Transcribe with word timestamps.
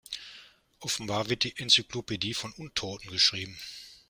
Offenbar 0.79 1.29
wird 1.29 1.43
die 1.43 1.55
Enzyklopädie 1.59 2.33
von 2.33 2.51
Untoten 2.53 3.11
geschrieben. 3.11 3.55